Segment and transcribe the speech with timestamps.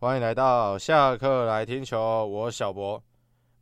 [0.00, 3.02] 欢迎来到下课来听球，我小博。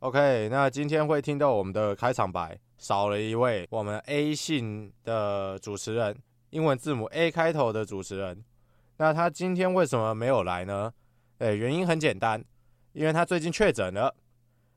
[0.01, 6.15] OK，那今天会听到我们的开场白，少了一位我们 A 姓的主持人，
[6.51, 8.45] 英文字母 A 开头的主持人。
[8.97, 10.93] 那他今天为什么没有来呢？
[11.39, 12.45] 诶，原因很简单，
[12.93, 14.13] 因为他最近确诊了。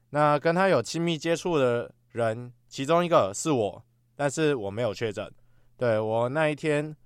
[0.08, 3.84] 那跟他有亲密接触的人，其中一个是我，
[4.16, 5.30] 但是我没有确诊。
[5.76, 6.96] 对，我那一天，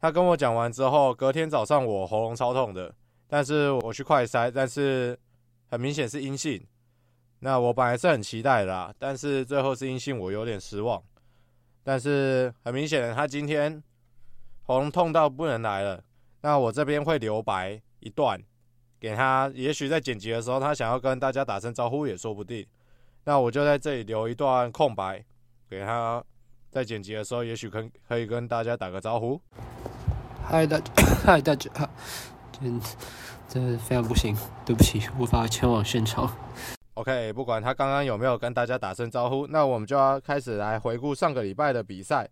[0.00, 2.94] 他跟我讲完之后，隔天早上我喉咙超痛的，
[3.28, 5.16] 但是我去快筛，但是
[5.70, 6.60] 很明显是阴性。
[7.40, 11.00] 那我本来是很期待的啦，但是最后是阴性，我有点失望。
[11.84, 13.80] 但是很明显，他今天
[14.64, 16.02] 喉咙痛到不能来了。
[16.40, 18.42] 那我这边会留白一段
[18.98, 22.66] 给他，也许在剪辑的时候，他想要跟大家打声招呼也说不定。
[23.24, 25.24] 那我就在这里留一段空白
[25.68, 26.24] 给他。
[26.70, 29.40] 在剪辑的时候，也许可可以跟大家打个招呼。
[30.44, 30.78] 嗨，大，
[31.24, 31.70] 嗨，大家，
[32.60, 32.80] 真
[33.48, 36.30] 真的非常不行，对不起，无法前往现场。
[36.94, 42.28] OK，不管他刚刚有没有跟大家打声招呼，那我们就要开始来回顾上个礼拜的比赛。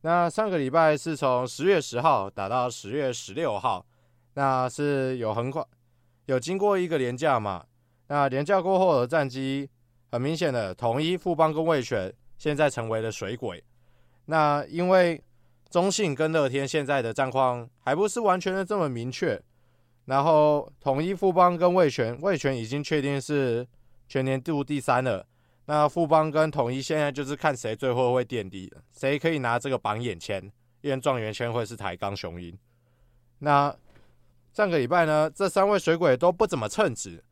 [0.00, 3.84] 那上个礼拜是从十月十号打到十月十六号，
[4.34, 5.66] 那是有横跨，
[6.26, 7.64] 有经过一个连假嘛？
[8.08, 9.68] 那连假过后的战绩，
[10.10, 13.62] 很明显的统一、富邦跟味全现在成为了水鬼。
[14.26, 15.22] 那因为
[15.68, 19.42] 中信跟乐天现在的战况还不是完全的这么明确，
[20.06, 23.66] 然后统一、富邦跟魏权，魏权已经确定是
[24.08, 25.26] 全年度第三了。
[25.66, 30.40] 那富邦跟统一现在就是看谁最后会垫底，谁可以拿这个榜眼签，
[30.80, 32.56] 因为状元签会是台钢雄鹰。
[33.40, 33.74] 那
[34.52, 37.22] 上个礼拜呢，这三位水鬼都不怎么称职，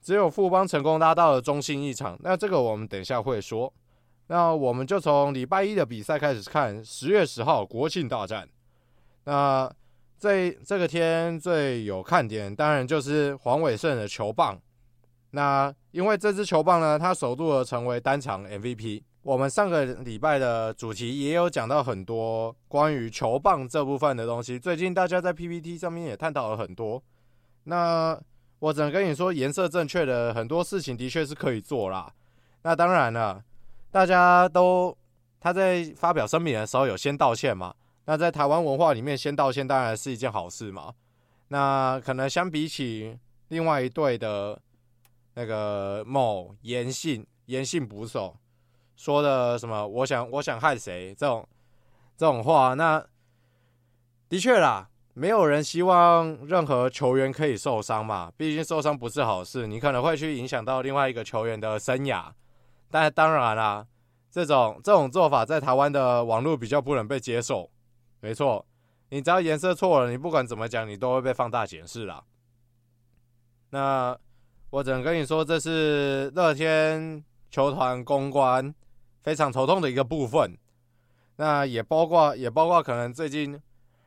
[0.00, 2.16] 只有富邦成功拉到了中信一场。
[2.22, 3.72] 那这个我们等一下会说。
[4.28, 8.48] 那我们就从礼拜一的比赛开始看，十月十号国庆大战。
[9.24, 9.68] 那
[10.20, 14.60] 这这个天最有看点，当然就是黄伟胜的球棒。
[15.30, 19.02] 那因为这支球棒呢，它首度成为单场 MVP。
[19.22, 24.58] 我们上个礼拜的主题也有讲到很多关于球棒这部分的东西。
[24.58, 27.02] 最近大家在 PPT 上面也探讨了很多。
[27.64, 28.18] 那
[28.58, 32.12] 我只能跟你说，颜色正确的很多事情的确是可以做啦。
[32.62, 33.42] 那当然了。
[33.90, 34.96] 大家都
[35.40, 37.74] 他在发表声明的时候有先道歉嘛？
[38.06, 40.92] 那在台湾文化里面，先道歉当然是一件好事嘛。
[41.48, 43.18] 那可能相比起
[43.48, 44.60] 另外一队的
[45.34, 48.36] 那个某颜姓颜姓捕手
[48.96, 51.46] 说的什么“我想我想害谁”这种
[52.16, 53.04] 这种话，那
[54.28, 58.32] 的确啦，没有人希望任何球员可以受伤嘛。
[58.36, 62.30] 毕竟受伤不是好事，你可能会去影响到另外一个球员的生涯。
[62.90, 63.86] 但当然啦，
[64.30, 67.70] 这种这种做法在台湾的网络比较不能被接受。
[68.20, 68.64] 没错，
[69.08, 72.22] 你只要颜色错了，你不管怎么讲，你都会被放大检视啦。
[73.70, 74.16] 那
[74.70, 78.74] 我只能跟你说，这是乐天球团公关
[79.22, 80.56] 非常头痛的一个部分。
[81.36, 83.58] 那也包括也包括可能最近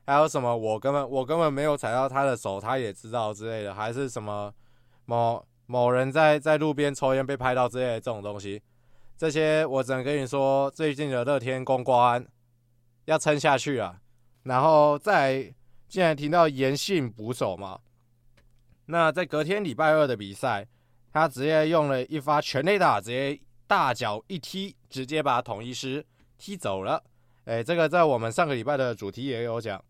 [0.06, 4.54] 还有什么，我根本我根本没有踩到他的手，他也知道之类的，还是什么
[5.06, 8.62] 某某人在在路边抽烟被拍到之类的这种东西。
[9.18, 12.24] 这些我只能跟你说，最近的乐天公关
[13.06, 14.00] 要撑下去啊。
[14.44, 15.54] 然后再
[15.88, 17.80] 既然提到颜姓捕手嘛，
[18.86, 20.68] 那在隔天礼拜二的比赛，
[21.12, 26.06] 他直接用了一发全垒打，直接大脚一踢，直接把统一师
[26.38, 27.02] 踢走了。
[27.46, 29.84] 哎，这个在我们上个礼拜的主题也有讲。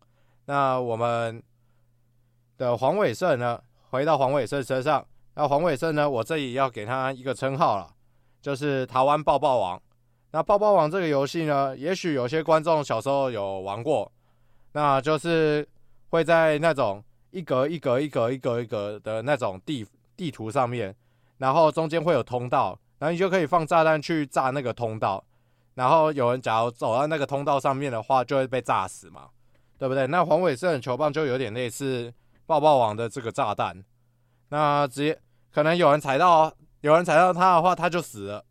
[0.46, 1.42] 那我们
[2.56, 3.60] 的黄伟胜呢，
[3.90, 7.90] 回到黄伟胜身上，那黄伟胜呢，我这里要给他一个称号了。
[8.42, 9.82] 就是台湾爆爆王，
[10.32, 14.12] 那爆爆王这个游戏呢，也许有些观众小时候有玩过，
[14.74, 15.66] 那就是
[16.10, 19.84] 会在那种一格一格一格一格一格的那种地
[20.16, 20.94] 地图上面，
[21.38, 25.24] 然后中间会有通道，然后你就可以放炸弹去炸那个通道，
[25.74, 29.30] 然后有人假如走到那个通道上面的话，就会被炸死嘛，
[29.78, 30.06] 对不对？
[30.06, 32.12] 那黄伟胜的球棒就有点类似
[32.44, 33.82] 爆爆王的这个炸弹，
[34.50, 35.18] 那直接
[35.50, 36.52] 可能有人踩到。
[36.80, 38.44] 有人踩到他的话，他就死了。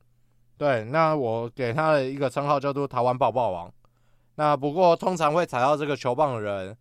[0.57, 3.71] 对，那我给他的一个称号叫做“台湾爆爆王”。
[4.35, 6.75] 那不过通常会踩到这个球棒的人，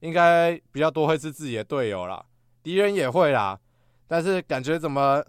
[0.00, 2.24] 应该比较多会是自己的队友啦，
[2.62, 3.58] 敌人也会啦。
[4.08, 5.24] 但是感觉怎么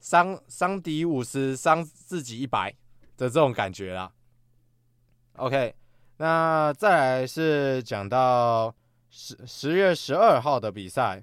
[0.00, 2.70] 伤伤敌五十，伤自己一百
[3.16, 4.10] 的这种感觉啦。
[5.36, 5.74] OK，
[6.16, 8.74] 那再来是讲到
[9.10, 11.22] 十十月十二号的比赛。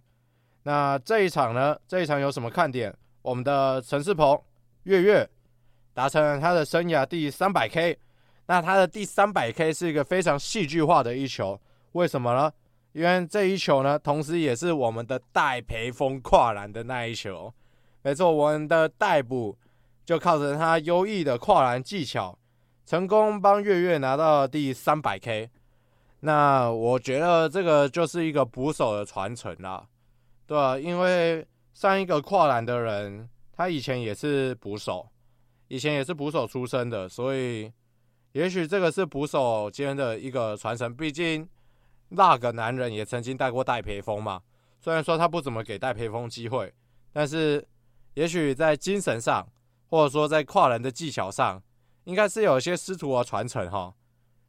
[0.63, 1.77] 那这一场呢？
[1.87, 2.95] 这一场有什么看点？
[3.21, 4.41] 我们的陈世鹏
[4.83, 5.29] 月月
[5.93, 7.99] 达成了他的生涯第三百 K，
[8.47, 11.59] 那他的第三百 K 是一个非常戏剧化的一球，
[11.93, 12.51] 为什么呢？
[12.93, 17.53] 因为这一球呢，同时也是我们的戴培峰跨栏的那一球。
[18.01, 19.57] 没错，我们的戴捕
[20.05, 22.37] 就靠着他优异的跨栏技巧，
[22.85, 25.49] 成功帮月月拿到了第三百 K。
[26.21, 29.85] 那我觉得这个就是一个捕手的传承啦，
[30.47, 35.07] 对啊，因为上一个跨栏的人，他以前也是捕手，
[35.67, 37.71] 以前也是捕手出身的，所以
[38.35, 40.93] 也许这个是捕手间的一个传承。
[40.93, 41.47] 毕竟
[42.09, 44.41] 那个男人也曾经带过戴培峰嘛，
[44.81, 46.73] 虽然说他不怎么给戴培峰机会，
[47.13, 47.65] 但是
[48.15, 49.47] 也许在精神上，
[49.87, 51.63] 或者说在跨人的技巧上，
[52.03, 53.93] 应该是有一些师徒的传承哈。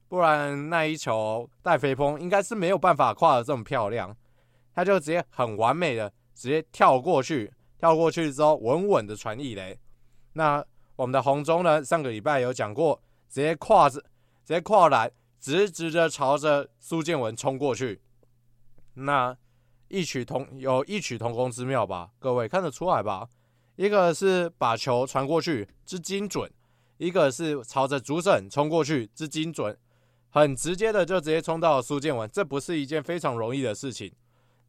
[0.08, 4.16] 不然那一球戴培峰应该是没有办法跨得这么漂亮，
[4.74, 9.78] 他就直接很完美的直接跳过去，跳过去之后稳稳的传一雷。
[10.32, 10.64] 那
[10.96, 14.00] 我们的红中呢，上个礼拜有讲过，直接跨着
[14.44, 18.00] 直接跨栏，直直的朝着苏建文冲过去。
[18.94, 19.36] 那
[19.88, 22.10] 异曲同有异曲同工之妙吧？
[22.18, 23.28] 各位看得出来吧？
[23.76, 26.50] 一个是把球传过去之精准，
[26.96, 29.76] 一个是朝着主审冲过去之精准。
[30.30, 34.12] 很直接的就直接冲到苏建文，这不是一件非常容易的事情。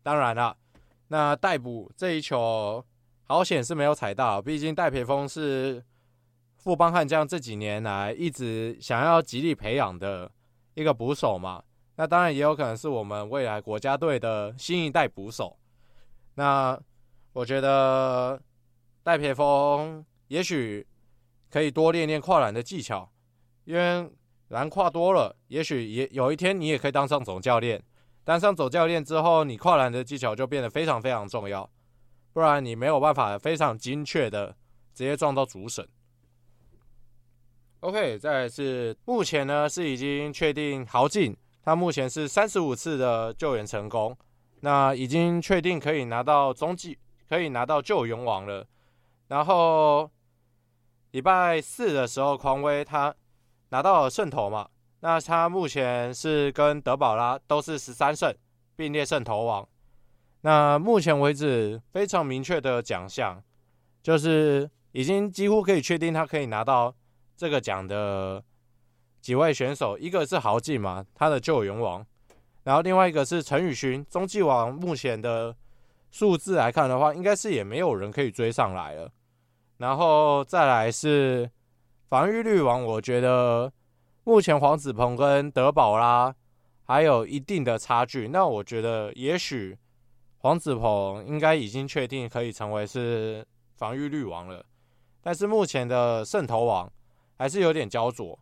[0.03, 0.55] 当然了，
[1.07, 2.85] 那逮捕这一球
[3.23, 5.83] 好险是没有踩到，毕竟戴培峰是
[6.67, 10.29] 富邦悍将这几年来一直想要极力培养的
[10.73, 11.63] 一个捕手嘛。
[11.95, 15.57] 那当然也有可能是我们未来国家队的新一代捕手。
[16.35, 16.77] 那
[17.31, 18.37] 我觉得
[19.01, 20.85] 戴培峰也许
[21.49, 23.09] 可以多练练跨栏的技巧，
[23.63, 24.11] 因为。
[24.49, 27.83] 栏跨多了，也许也有一天你也可以当上总教练。
[28.23, 31.69] 当上总教练之后，你跨栏的技巧就变得非常非常重要，
[32.31, 34.55] 不然你没有办法非常精确的
[34.93, 35.85] 直接撞到主审。
[37.81, 44.17] OK，再来是目前呢是已经确定豪进，他目前是三十五次的救援成功，
[44.61, 46.97] 那已经确定可以拿到中继，
[47.29, 48.65] 可以拿到救援王了。
[49.27, 50.09] 然后
[51.11, 53.15] 礼拜四的时候，匡威他。
[53.69, 54.65] 拿到了圣头嘛？
[55.01, 58.33] 那他目前是跟德保拉都是十三胜，
[58.77, 59.67] 并列圣头王。
[60.39, 63.43] 那目前为止非常明确的奖项，
[64.01, 66.95] 就是已经几乎可以确定他可以拿到
[67.37, 68.43] 这个奖的
[69.21, 72.05] 几位选手，一个是豪进嘛，他的救援王，
[72.63, 74.73] 然后另外一个是陈宇勋，中继王。
[74.73, 75.55] 目前的
[76.11, 79.09] 数字来看的话，应该是也没有人可以追上来了。
[79.77, 81.49] 然后再来是。
[82.09, 83.69] 防御率王，我觉得
[84.23, 86.33] 目前黄子鹏跟德保拉
[86.85, 88.29] 还有一定的差距。
[88.29, 89.77] 那我觉得也许
[90.37, 93.45] 黄子鹏应该已经确定可以成为是
[93.75, 94.63] 防御率王了，
[95.21, 96.89] 但是目前的胜投王
[97.37, 98.37] 还是有点焦灼，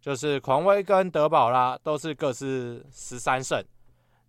[0.00, 3.62] 就是狂威跟德保拉都是各自十三胜，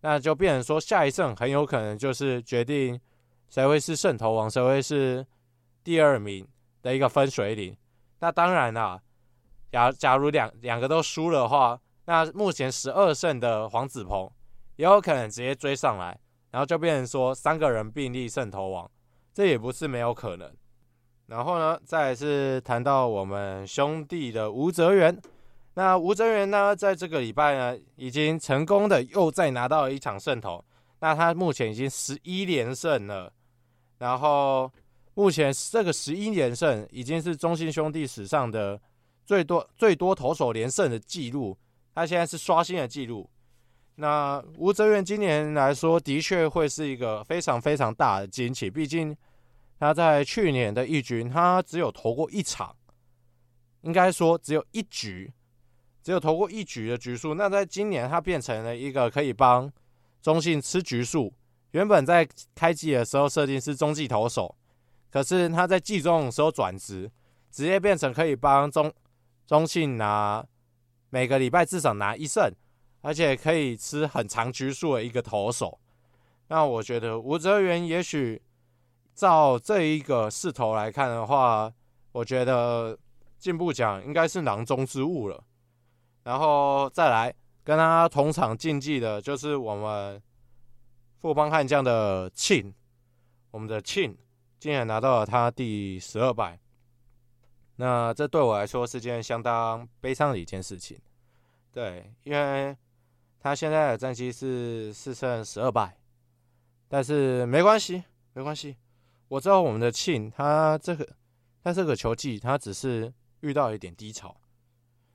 [0.01, 2.99] 那就变成说下一胜很有可能就是决定
[3.49, 5.25] 谁会是胜投王，谁会是
[5.83, 6.47] 第二名
[6.81, 7.75] 的一个分水岭。
[8.19, 9.01] 那当然啦，
[9.71, 14.29] 假假如两两个都输的话，那目前十二胜的黄子鹏
[14.75, 16.19] 也有可能直接追上来，
[16.51, 18.89] 然后就变成说三个人并立胜投王，
[19.33, 20.53] 这也不是没有可能。
[21.31, 25.17] 然后呢，再来是谈到我们兄弟的吴哲源，
[25.75, 30.61] 那吴哲源呢，在这个礼拜呢，已经成功的又再拿到了一场胜投，
[30.99, 33.31] 那他目前已经十一连胜了，
[33.97, 34.69] 然后。
[35.13, 38.79] 目前这个十一连胜已经是中信兄弟史上的
[39.25, 41.55] 最多最多投手连胜的记录，
[41.93, 43.29] 他现在是刷新了记录。
[43.95, 49.15] 那吴哲源今年来说，的确会是一个非常非常大的惊喜，毕竟
[49.81, 52.75] 他在去年的一军，他只有投过一场，
[53.81, 55.33] 应该说只有一局，
[56.03, 57.33] 只有投过一局的局数。
[57.33, 59.73] 那在今年，他变成了一个可以帮
[60.21, 61.33] 中信吃局数。
[61.71, 64.55] 原本在开季的时候设定是中继投手。
[65.09, 67.11] 可是他在季中的时候转职，
[67.49, 68.93] 直接变成可以帮中
[69.47, 70.45] 中信拿
[71.09, 72.53] 每个礼拜至少拿一胜，
[73.01, 75.79] 而且可以吃很长局数的一个投手。
[76.49, 78.39] 那我觉得吴哲源也许
[79.13, 81.71] 照这一个势头来看的话，
[82.11, 82.97] 我觉得
[83.37, 85.43] 进步奖应该是囊中之物了。
[86.23, 90.21] 然后再来跟他同场竞技的就是我们
[91.19, 92.73] 富邦悍将的庆，
[93.51, 94.17] 我们的庆。
[94.59, 96.59] 竟然拿到了他第十二败，
[97.77, 101.01] 那这对我来说是件相当悲伤的一件事情。
[101.71, 102.77] 对，因为
[103.39, 105.97] 他现在的战绩是四胜十二败，
[106.87, 108.03] 但是没关系，
[108.33, 108.77] 没关系。
[109.31, 111.07] 我知道我们的庆他这个
[111.63, 114.35] 他这个球技他只是遇到一点低潮，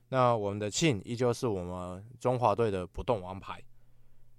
[0.09, 3.63] 那我们的庆依旧是我们中华队的不动王牌，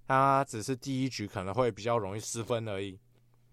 [0.05, 2.99] 他只是第一局可能会比较容易失分而已，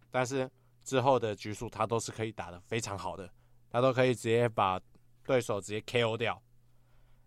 [0.10, 0.50] 但是
[0.84, 3.32] 之后的局数他都是可以打得非常好的，
[3.70, 4.82] 他都可以直接把
[5.28, 6.42] 对手直接 KO 掉。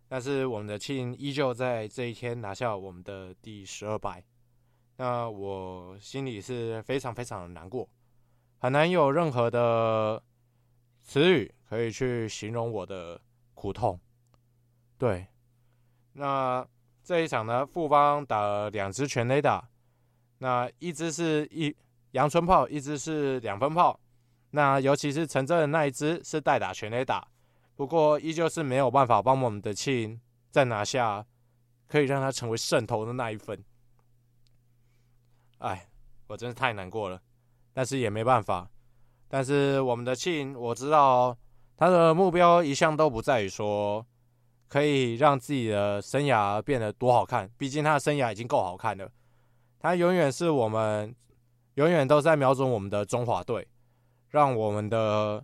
[0.08, 4.24] 但是我们的庆依旧在这一天拿下我们的第十二败，
[4.96, 7.88] 那我心里是非常非常的难过，
[8.58, 10.22] 很难有任何的
[11.02, 13.20] 词语可以去形容我的
[13.54, 13.98] 苦痛。
[14.98, 15.26] 对，
[16.14, 16.66] 那
[17.04, 19.68] 这一场呢，复方打了两支全垒打，
[20.38, 21.74] 那一支是一
[22.10, 23.98] 阳春炮，一支是两分炮。
[24.50, 27.28] 那尤其是陈真的那一支是代打全垒打，
[27.76, 31.24] 不过依旧是没有办法帮我们的庆再拿下
[31.86, 33.62] 可以让他成为胜投的那一分。
[35.58, 35.88] 哎，
[36.26, 37.20] 我真是太难过了，
[37.78, 38.68] 但是也没办法。
[39.28, 41.38] 但是我们的庆，我知道
[41.76, 44.04] 他的目标一向都不在于说。
[44.66, 49.08] 可以让自己的生涯变得多好看，毕竟他的生涯已经够好看了。
[49.78, 51.14] 他永远是我们，
[51.76, 53.66] 永远都在瞄准我们的中华队，
[54.28, 55.42] 让我们的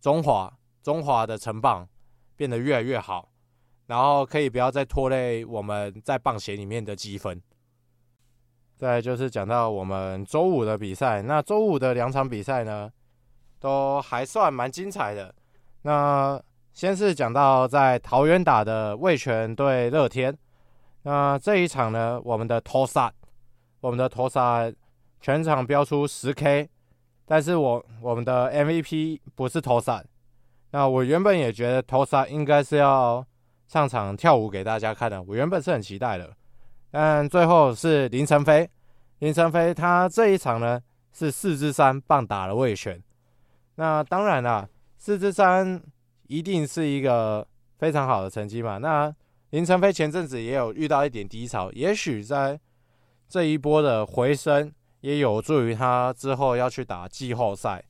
[0.00, 1.88] 中华中华的成棒
[2.34, 3.30] 变得越来越好，
[3.86, 7.40] 然后可以不要再拖累我们在棒协里面的积分。
[8.76, 12.90] 再就是讲到我们周五的比赛，那周五的两场比赛呢，
[13.60, 15.34] 都还算蛮精彩的。
[15.82, 16.40] 那
[16.72, 20.36] 先是讲到在桃园打的味全对乐天，
[21.02, 23.12] 那这一场呢，我们的托萨，
[23.80, 24.70] 我们的托萨
[25.20, 26.68] 全场飙出十 K，
[27.24, 30.02] 但是我我们的 MVP 不是托萨，
[30.72, 33.24] 那我原本也觉得托萨应该是要
[33.68, 36.34] 上场跳舞给大家看的，我原本是很期待的，
[36.94, 38.70] 但最后是林晨飞，
[39.18, 40.80] 林晨飞他这一场呢
[41.12, 43.02] 是四支三棒打了味全，
[43.74, 45.82] 那当然啦，四支三。
[46.26, 47.46] 一定是一个
[47.76, 48.78] 非常好的成绩嘛？
[48.78, 49.14] 那
[49.50, 52.58] 林晨飞前阵子也有遇到一点低潮，也许在
[53.28, 54.72] 这一波的回升，
[55.02, 57.84] 也有助于他之后要去打季后赛，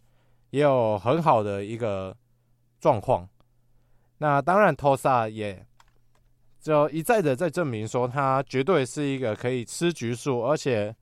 [0.51, 2.15] 也有很好的一个
[2.81, 3.27] 状况。
[4.19, 5.65] 那当然，托萨也
[6.65, 10.97] 就一再的在证明说，他绝对是一个可以吃局数，而且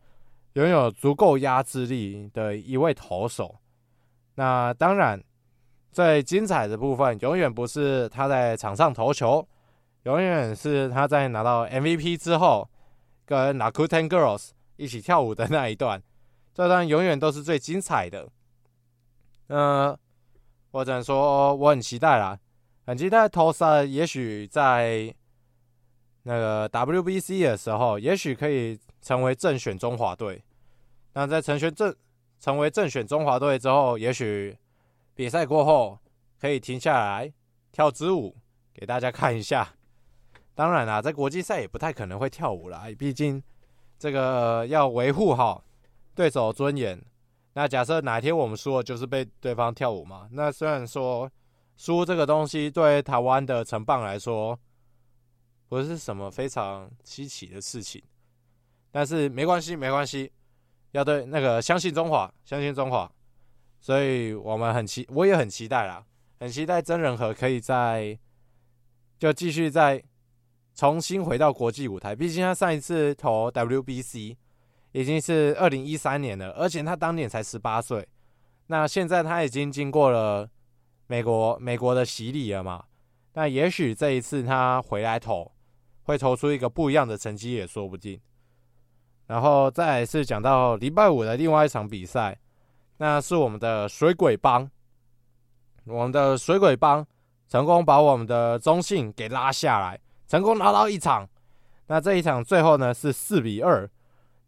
[0.55, 3.55] 拥有足够压制力的一位投手。
[4.35, 5.23] 那当然。
[5.95, 9.47] 最精彩的部分，永远不是他在场上投球，
[10.05, 12.67] 永远是他在拿到 MVP 之后，
[13.27, 16.03] 跟 Rakuten Girls 一起跳舞的那一段，
[16.55, 18.27] 这段永远都是最精彩的。
[19.49, 19.99] 嗯、呃，
[20.71, 22.39] 我只能说我很期待啦，
[22.87, 25.15] 很期待 Tosa 也许在
[26.23, 30.43] 那个 WBC 的时候，也许可以成为正选中华队。
[31.15, 31.95] 那在成选正
[32.41, 34.57] 成为正选中华队之后，也许。
[35.15, 35.99] 比赛过后
[36.41, 37.31] 可以停下来
[37.71, 38.35] 跳支舞
[38.73, 39.75] 给大家看一下。
[40.55, 43.41] 当然啦，在国际赛也不太可能会跳舞啦，毕竟
[43.99, 45.63] 这个要维护好
[46.15, 46.99] 对手尊严。
[47.53, 50.27] 那假设哪一天我们输了，就是被对方跳舞嘛？
[50.33, 51.31] 那虽然说
[51.77, 54.59] 输这个东西对台湾的成棒来说
[55.73, 58.03] 不是什么非常稀奇的事情，
[58.91, 60.31] 但是没关系，没关系，
[60.91, 63.11] 要对那个相信中华，相信中华。
[63.81, 66.05] 所以我们很期，我也很期待啦，
[66.41, 68.19] 很期待曾仁和可以再
[69.19, 70.05] 就继续再
[70.75, 72.15] 重新回到国际舞台。
[72.15, 74.37] 毕竟他上一次投 WBC
[74.93, 78.07] 已经是二零一三年了，而且他当年才十八岁。
[78.67, 80.47] 那现在他已经经过了
[81.07, 82.85] 美国美国的洗礼了嘛？
[83.33, 85.51] 那也许这一次他回来投，
[86.03, 88.21] 会投出一个不一样的成绩也说不定。
[89.27, 92.39] 然后再来是讲到礼拜五的另外一场比赛。
[92.99, 94.71] 那是我们的水鬼帮，
[95.87, 97.05] 我们的水鬼帮
[97.49, 101.29] 成功把我们的中信给拉下来，成功拿到一场。
[101.89, 103.91] 那这一场最后呢是四比二。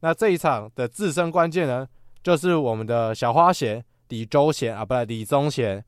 [0.00, 1.88] 那这一场的自身关键呢，
[2.23, 5.84] 就是我们的小花鞋李周贤啊，不是李宗贤。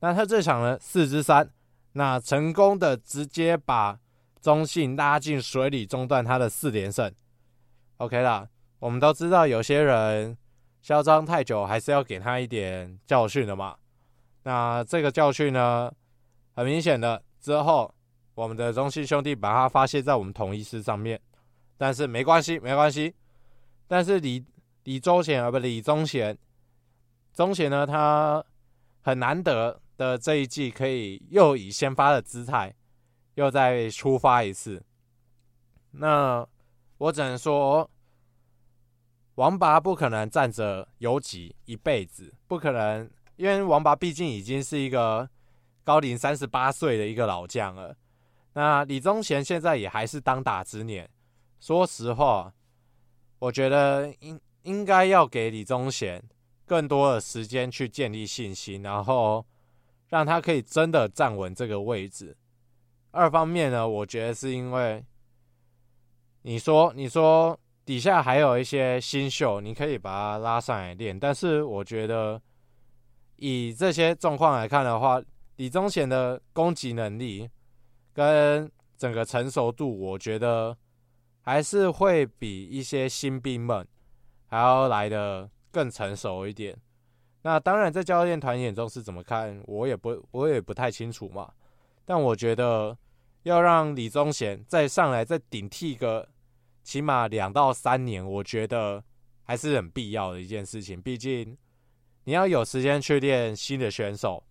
[0.00, 1.48] 那他这场呢四之三，
[1.92, 3.98] 那成功的直接把
[4.40, 7.12] 中信拉进水里，中断他的四连胜。
[7.98, 10.36] OK 啦，我们都知道有些人。
[10.80, 13.76] 嚣张太久，还是要给他一点教训的嘛。
[14.44, 15.92] 那这个教训呢，
[16.54, 17.92] 很明显的，之后
[18.34, 21.20] 我们的中信兄弟把它发泄在我们统一狮上面。
[21.76, 23.12] 但是没关系，没关系。
[23.88, 24.42] 但是李
[24.84, 26.38] 李周贤而不李宗贤，
[27.32, 28.42] 宗贤呢，他
[29.02, 32.72] 很难得的这一季可以又以先发的姿态
[33.38, 34.82] 又再出发一次。
[35.92, 36.46] 那
[36.98, 37.88] 我只能说。
[39.36, 45.30] 王拔不可能站着游击一辈子，不可能，因为王拔毕竟已经是一个
[45.84, 47.96] 高龄三十八岁的一个老将了。
[48.54, 51.08] 那李宗贤现在也还是当打之年，
[51.60, 52.52] 说实话，
[53.38, 56.20] 我觉得应应该要给李宗贤
[56.66, 59.46] 更多的时间去建立信心，然后
[60.08, 62.36] 让他可以真的站稳这个位置。
[63.18, 65.04] 二方面呢，我觉得是因为
[66.42, 72.40] 你说你说底下还有一些新秀，你可以把他拉上来练，但是我觉得
[73.36, 75.20] 以这些状况来看的话，
[75.56, 77.50] 李宗贤的攻击能力
[78.12, 80.76] 跟整个成熟度，我觉得
[81.40, 83.84] 还是会比一些新兵们
[84.46, 86.76] 还要来的更成熟一点。
[87.42, 91.50] 那当然，在教练团眼中是怎么看，我也不我也不太清楚嘛。
[92.04, 92.96] 但我觉得
[93.48, 96.28] 要让李宗贤再上来再顶替个
[96.82, 99.02] 起码两到三年，我觉得
[99.42, 101.00] 还是很必要的一件事情。
[101.00, 101.56] 毕竟
[102.24, 104.44] 你要有时间去练新的选手，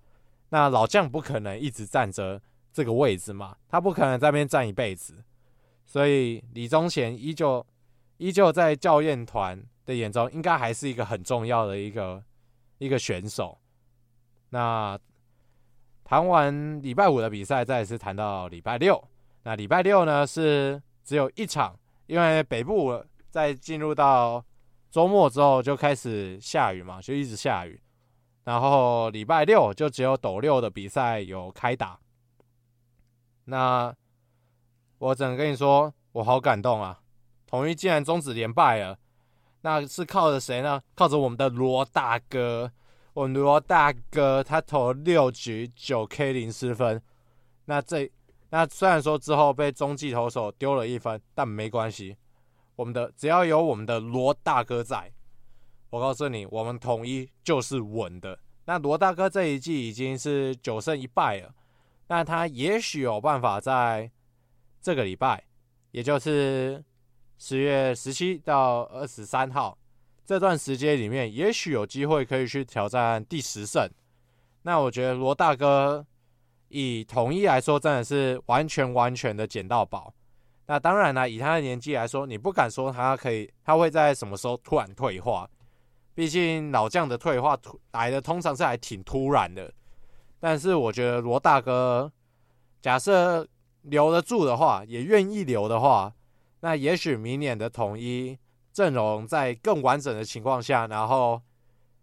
[0.50, 2.42] 那老将不可能一直站着
[2.74, 5.24] 这个位置嘛，他不可能在那边站一辈子。
[5.86, 7.63] 所以李宗贤依旧
[8.18, 12.24] 依旧在教练团的眼中，应该还是一个很重要的一个
[12.80, 13.60] 一个选手。
[14.50, 15.00] 那。
[16.08, 18.98] 谈完礼拜五的比赛，再一次谈到礼拜六。
[19.44, 24.42] 那礼拜六呢是只有一场，因为北部在进入到
[24.90, 27.78] 周末之后就开始下雨嘛，就一直下雨。
[28.46, 32.00] 然后礼拜六就只有斗六的比赛有开打。
[33.44, 33.94] 那
[35.00, 37.02] 我只能跟你说，我好感动啊！
[37.46, 38.98] 统一竟然终止连败了，
[39.60, 40.82] 那是靠着谁呢？
[40.96, 42.72] 靠着我们的罗大哥。
[43.18, 47.02] 我罗大哥他投六局九 K 零失分，
[47.66, 48.08] 那这
[48.52, 52.16] 那虽然说之后被中继投手丢了一分，但没关系。
[52.76, 55.12] 我们的只要有我们的罗大哥在，
[55.90, 58.38] 我告诉你，我们统一就是稳的。
[58.66, 61.56] 那罗大哥这一季已经是九胜一败了，
[62.10, 64.12] 那他也许有办法在
[64.80, 65.44] 这个礼拜，
[65.90, 66.86] 也就是
[67.40, 69.76] 十月十七到二十三号。
[70.28, 73.90] 这段时间里面，也许有机会可以去挑战第十胜。
[74.64, 76.06] 那我觉得罗大哥
[76.68, 80.13] 以统一来说，真的是完全完全的捡到宝。
[80.66, 85.50] 那当然了，以他的年纪来说，你不敢说他可以，他会在什么时候突然退化。
[86.13, 87.58] 毕竟老将的退化
[87.94, 89.74] 来的通常是还挺突然的。
[90.42, 92.12] 但是我觉得罗大哥，
[92.82, 93.48] 假设
[93.84, 96.13] 留得住的话，也愿意留的话，
[96.60, 98.38] 那也许明年的统一。
[98.78, 101.42] 阵容在更完整的情况下，然后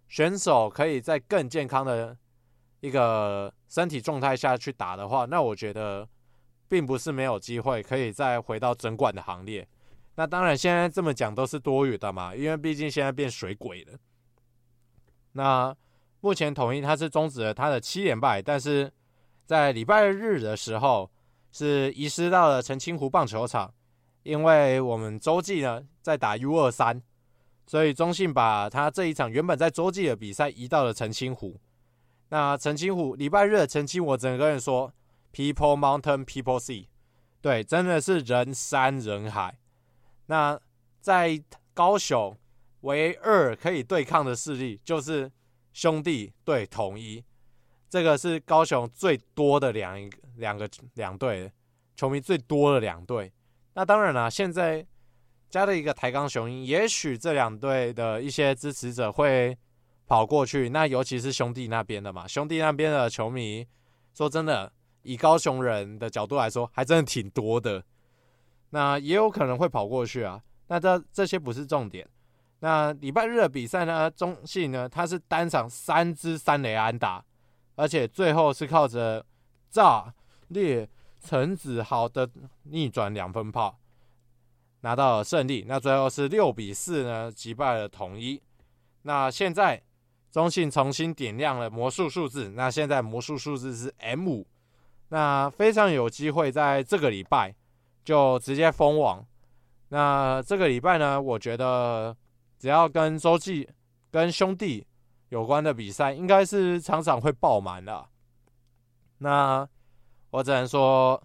[0.08, 2.16] 选手可以在更健康的
[2.80, 6.08] 一个身体状态下去打的话，那我觉得
[6.66, 9.64] 并不是没有机会可以再回到整馆的行列。
[10.16, 13.92] 那当然，现在这么讲都是多余的嘛，因为毕竟现在变水鬼了。
[15.30, 15.72] 那
[16.22, 18.92] 目前统一他是终止了他的七连败，但是
[19.46, 21.08] 在礼拜日的时候
[21.52, 23.72] 是移师到了澄清湖棒球场。
[24.24, 27.00] 因为我们洲际呢在打 U 二三，
[27.66, 31.60] 所以中信把他这一场原本在洲际的比赛移到了澄清湖。
[32.30, 34.92] 那澄清湖礼拜日的澄清，我只能跟人说
[35.32, 36.88] ，People Mountain People Sea，
[37.40, 39.58] 对，真的是人山人海。
[40.26, 40.58] 那
[41.00, 41.40] 在
[41.74, 42.36] 高雄
[42.80, 45.30] 唯二可以对抗的势力就是
[45.72, 47.22] 兄弟对统一，
[47.90, 51.52] 这个是高雄最多的两一两个两队，
[51.94, 53.30] 球迷最多的两队。
[53.74, 54.86] 那当然了，现在
[55.50, 59.56] 加了一个台钢雄鹰，也许这两队的一些支持者会
[60.06, 60.68] 跑过去。
[60.68, 63.66] 那尤其是兄弟那边的嘛，兄弟那边的球迷，
[64.14, 67.82] 说真的，以高雄人的角度来说，还真的挺多的。
[68.70, 70.40] 那也有可能会跑过去啊。
[70.68, 72.08] 那这这些不是重点。
[72.60, 77.24] 那礼拜日的比赛呢，中信呢，他是单场三支三雷安打，
[77.74, 79.24] 而且最后是靠着
[79.68, 80.14] 炸
[80.48, 80.88] 裂。
[81.24, 82.28] 陈子豪的
[82.64, 83.78] 逆转两分炮
[84.82, 88.42] 拿到了胜利，那最后是六比四呢击败了统一。
[89.02, 89.82] 那现在
[90.30, 94.46] 中信重新点亮了魔术数字，那现在魔术数字是 M 五，
[95.08, 97.54] 那非常有机会在这个礼拜
[98.04, 99.26] 就直接封王。
[99.88, 102.14] 那这个礼拜呢，我觉得
[102.58, 103.66] 只要跟周记、
[104.10, 104.86] 跟兄弟
[105.30, 108.06] 有关的比赛，应该是场场会爆满的。
[109.18, 109.66] 那。
[110.34, 111.22] 我只能说，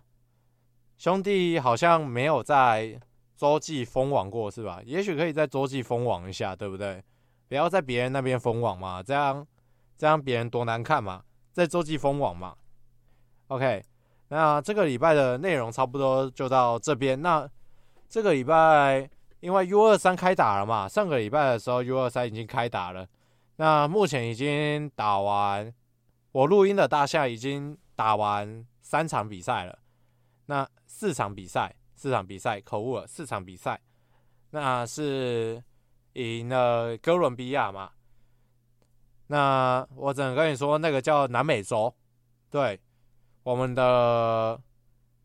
[0.99, 2.95] 兄弟好像没有在
[3.35, 4.79] 洲际封网过，是吧？
[4.85, 7.03] 也许可以在洲际封网一下，对不对？
[7.47, 9.43] 不要在别人那边封网嘛，这样
[9.97, 12.55] 这样别人多难看嘛，在洲际封网嘛。
[13.47, 13.83] OK，
[14.27, 17.19] 那这个礼拜的内容差不多就到这边。
[17.19, 17.49] 那
[18.07, 23.07] 这个礼拜因为 U 二三开打了嘛，上个礼拜的时候 U 二三已经开打了，
[23.55, 25.73] 那目前已经打完，
[26.31, 28.65] 我录音的当下已经打完。
[28.81, 29.77] 三场比赛了，
[30.47, 33.79] 那四场比赛，四场比赛，口误了，四场比赛。
[34.51, 35.61] 那是
[36.13, 37.91] 赢了哥伦比亚嘛。
[39.27, 41.93] 那我只能跟你说，那个叫南美洲，
[42.49, 42.79] 对，
[43.43, 44.59] 我们的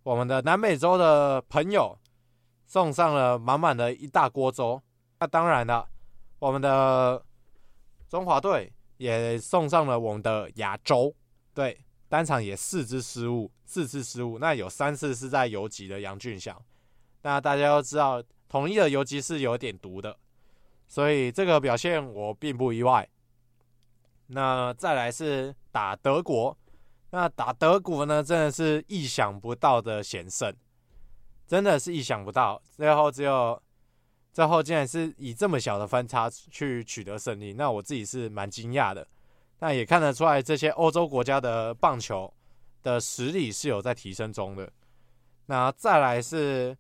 [0.03, 1.97] 我们的南美洲的朋友
[2.67, 4.83] 送上了满满的一大锅粥。
[5.21, 5.89] 那当然了，
[6.39, 7.25] 我们的
[8.09, 11.15] 中华队也送上了我们的亚洲，
[11.55, 11.84] 对，
[12.15, 16.57] 单场也四支失误，四次失误，那有三次是在游击的杨俊祥。
[17.23, 20.17] 那大家都知道，统一的游击是有点毒的，
[20.87, 23.09] 所以这个表现我并不意外。
[24.29, 26.57] 那再来是打德国，
[27.11, 30.55] 那打德国呢，真的是意想不到的险胜，
[31.49, 33.61] 真的是意想不到，最后只有
[34.33, 39.05] 最后竟然是以这么小的分差去取得胜利，那我自己是蛮惊讶的。
[39.61, 42.33] 那也看得出来，这些欧洲国家的棒球
[42.83, 44.71] 的实力是有在提升中的。
[45.47, 46.77] 那再来是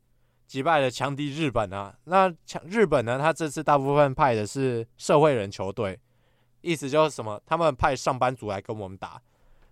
[0.46, 5.98] 击败了强敌日本啊，那强日本呢，他这次大部分派的是社会人球队。
[6.60, 7.38] 意思就是什么？
[7.44, 9.20] 他们派上班族来跟我们打。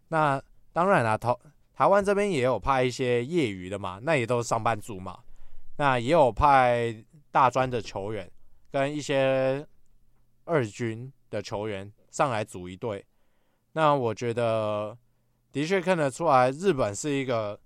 [0.08, 0.40] 那
[0.74, 1.34] 当然啦，台
[1.74, 5.18] 台湾这边也有派一些业余的嘛，那也都是上班族嘛。
[5.78, 6.94] 那也有派
[7.30, 8.30] 大专的球员
[8.70, 9.66] 跟一些
[10.44, 13.04] 二军的球员上来组一队。
[13.72, 14.96] 那我觉得
[15.50, 17.58] 的确看得出来，日本是一个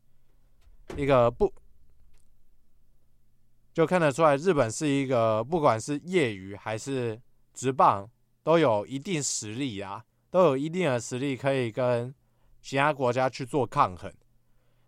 [0.96, 1.52] 一个不，
[3.74, 7.20] 就看得出来，日本是一个不管是业余还是
[7.52, 8.08] 职棒。
[8.46, 12.14] 都有一定实力啊，都有一定的实力可以跟
[12.62, 14.08] 其他国家去做抗衡。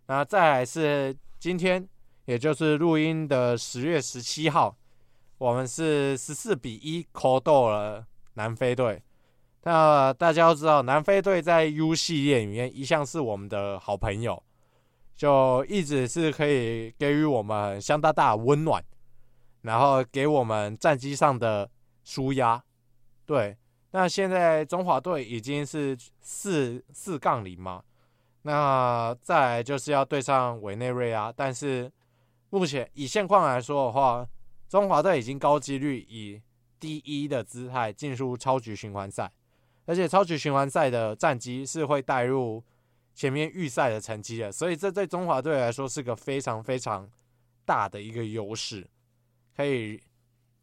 [0.07, 1.85] 那再来是今天，
[2.23, 4.77] 也就是录音的十月十七号，
[5.37, 9.03] 我们是十四比一扣到了南非队。
[9.69, 14.41] 那大家都知道，南非队在 U 系列里面一向是我们的好朋友，
[15.15, 18.83] 就一直是可以给予我们相当大的温暖，
[19.61, 21.69] 然后给我们战机上的
[22.03, 22.63] 舒压。
[23.27, 23.55] 对，
[23.91, 27.83] 那现在中华队已经是四四杠零嘛，
[28.41, 31.91] 那再来就是要对上委内瑞拉，但是
[32.49, 34.27] 目前以现况来说的话，
[34.67, 36.41] 中华队已经高几率以
[36.79, 39.31] 第一的姿态进入超级循环赛，
[39.89, 42.63] 而且超级循环赛的战绩是会带入
[43.15, 47.09] 前面预赛的成绩的，所以这对中华队来说是个非常非常
[47.65, 48.87] 大的一个优势，
[49.55, 49.99] 可以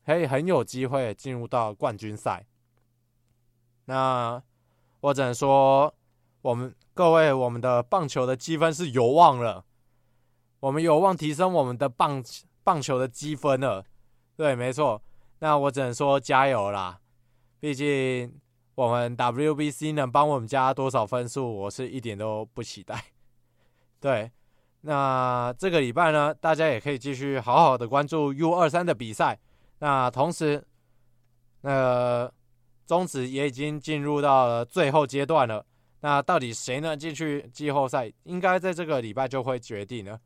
[0.05, 2.47] 可以很有机会进入到冠军赛。
[3.87, 4.41] 那
[5.01, 5.93] 我只能说，
[6.43, 9.65] 我们各位，我们的棒球的积分是有望了，
[10.61, 12.23] 我们有望提升我们的棒
[12.63, 13.85] 棒球的积分了。
[14.37, 15.03] 对，没错。
[15.41, 17.01] 那我只能说加油啦！
[17.59, 18.41] 毕竟
[18.77, 23.03] 我们 WBC 能帮我们加多少分数，我是一点都不期待。
[24.01, 24.31] 对，
[24.83, 29.37] 那这个礼拜呢，大家也可以继续好好的关注 U 二三的比赛。
[29.81, 30.65] 那同时，
[31.63, 32.31] 那。
[32.87, 35.67] 中职也已经进入到了最后阶段了，
[36.03, 38.13] 那到底谁能进去季后赛？
[38.23, 40.17] 应该在这个礼拜就会决定了。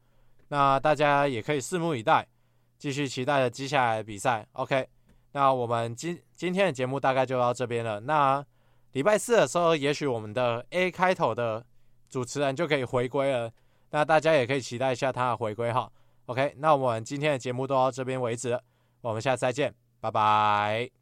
[0.49, 2.29] 那大家也可以拭目以待，
[2.77, 4.47] 继续期待着接下来的比赛。
[4.53, 4.87] OK，
[5.33, 8.01] 那我们今今天的节目大概就到这边了。
[8.01, 8.45] 那
[8.93, 11.65] 礼拜四的时候，也许我们的 A 开头的
[12.09, 13.51] 主持人就可以回归了。
[13.91, 15.91] 那大家也可以期待一下他的回归哈。
[16.27, 18.61] OK，那我们今天的节目都到这边为止，
[19.01, 21.00] 我们下次再见，拜拜。